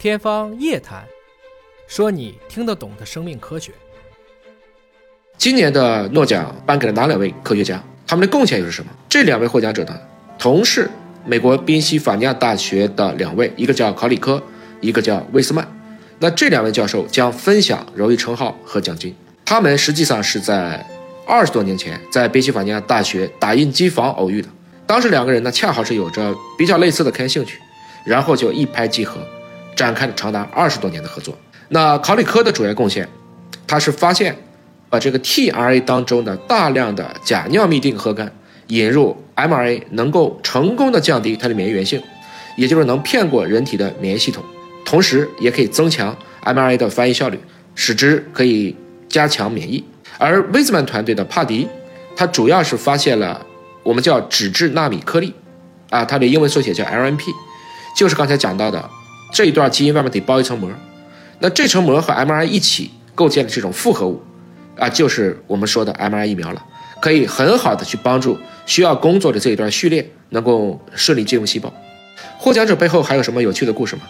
[0.00, 1.02] 天方夜谭，
[1.86, 3.70] 说你听得懂的生命科学。
[5.36, 7.84] 今年的诺奖颁给了哪两位科学家？
[8.06, 8.90] 他们的贡献又是什么？
[9.10, 9.94] 这两位获奖者呢，
[10.38, 10.90] 同是
[11.26, 14.42] 美国宾夕法尼亚大学的两位，一个叫考里科，
[14.80, 15.70] 一个叫魏斯曼。
[16.18, 19.14] 那这两位教授将分享荣誉称号和奖金。
[19.44, 20.82] 他们实际上是在
[21.26, 24.48] 二十多年前在宾夕法尼亚大学打印机房偶遇的。
[24.86, 27.58] 当时两个人呢，恰好是有着比较类似的科研兴趣，
[28.06, 29.20] 然后就一拍即合，
[29.80, 31.36] 展开了长达二十多年的合作。
[31.68, 33.08] 那考里科的主要贡献，
[33.66, 34.36] 他是发现。
[34.90, 38.28] 把这个 tRNA 当中的大量的假尿嘧啶核苷
[38.66, 42.02] 引入 mRNA，能够成功的降低它的免疫原性，
[42.56, 44.42] 也就是能骗过人体的免疫系统，
[44.84, 47.38] 同时也可以增强 mRNA 的翻译效率，
[47.76, 48.74] 使之可以
[49.08, 49.84] 加强免疫。
[50.18, 51.68] 而威兹曼团队的帕迪，
[52.16, 53.46] 他主要是发现了
[53.84, 55.32] 我们叫脂质纳米颗粒，
[55.90, 57.26] 啊，它的英文缩写叫 LNP，
[57.96, 58.90] 就是刚才讲到的
[59.30, 60.70] 这一段基因外面得包一层膜，
[61.38, 64.22] 那这层膜和 mRNA 一起构建了这种复合物。
[64.76, 66.62] 啊，就是我们说的 mRNA 疫苗了，
[67.02, 71.70] 可以很好的去帮助需要工作的这一段序列能够顺利进入细胞。
[72.38, 74.02] 获奖者背后还有什么有趣的故事吗？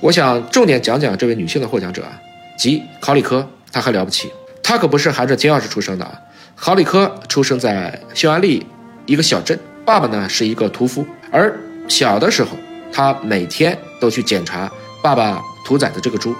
[0.00, 2.12] 我想重点讲讲这位女性的获奖者啊，
[2.56, 4.30] 即考里科，她很了不起，
[4.62, 6.20] 她可不是含着金钥匙出生的啊。
[6.54, 8.64] 考里科出生在匈牙利
[9.06, 11.58] 一个小镇，爸爸呢是一个屠夫，而
[11.88, 12.50] 小的时候，
[12.92, 14.70] 他每天都去检查
[15.02, 16.34] 爸爸屠宰的这个猪，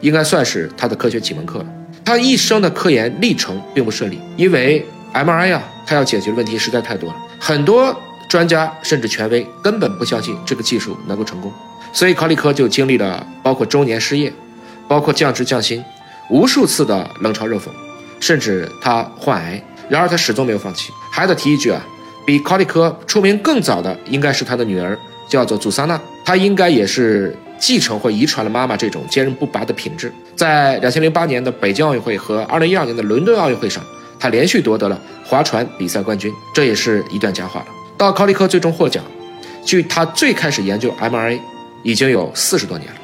[0.00, 1.66] 应该算是他的科学启蒙课了。
[2.04, 7.94] 他一生的科研历程并不顺利，因为 MRI 啊，他要解决的问题实在太多了，很多
[8.28, 11.52] 专家甚至权威根本不相信这个技术能够成功，
[11.92, 14.32] 所以考里科就经历了包括中年失业，
[14.88, 15.84] 包括降职降薪，
[16.30, 17.64] 无数次的冷嘲热讽，
[18.18, 20.92] 甚至他患癌，然而他始终没有放弃。
[21.12, 21.80] 还得提一句啊，
[22.24, 24.96] 比考里科出名更早的应该是他的女儿，
[25.28, 26.00] 叫做祖桑娜，
[26.30, 27.36] 他应该也是。
[27.58, 33.84] 继承或遗传了妈妈这种坚韧不拔的品质，在两千零八年的北京奥运会和二零一二年的伦敦奥运会上，
[34.18, 37.66] 他连续夺得了划船比赛冠军，这也是一段佳话了。
[37.98, 39.04] 到考利科最终获奖，
[39.62, 41.38] 距他最开始研究 MRA
[41.82, 42.98] 已经有四十多年了，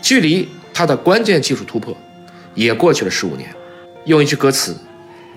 [0.00, 1.92] 距离他的关键技术突破
[2.54, 3.52] 也过去了十五年。
[4.04, 4.76] 用一句歌词：“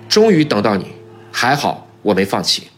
[0.08, 0.92] 终于等到你，
[1.32, 2.68] 还好我没放弃。”